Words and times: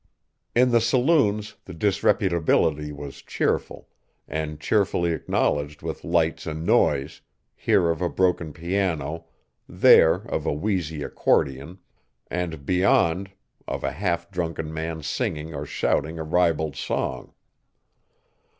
In 0.55 0.71
the 0.71 0.81
saloons 0.81 1.57
the 1.65 1.75
disreputability 1.75 2.91
was 2.91 3.21
cheerful, 3.21 3.87
and 4.27 4.59
cheerfully 4.59 5.11
acknowledged 5.11 5.83
with 5.83 6.03
lights 6.03 6.47
and 6.47 6.65
noise, 6.65 7.21
here 7.55 7.91
of 7.91 8.01
a 8.01 8.09
broken 8.09 8.51
piano, 8.51 9.25
there 9.69 10.15
of 10.15 10.47
a 10.47 10.53
wheezy 10.53 11.03
accordion, 11.03 11.77
and, 12.31 12.65
beyond, 12.65 13.29
of 13.67 13.83
a 13.83 13.91
half 13.91 14.31
drunken 14.31 14.73
man 14.73 15.03
singing 15.03 15.53
or 15.53 15.67
shouting 15.67 16.17
a 16.17 16.23
ribald 16.23 16.75
song. 16.75 17.33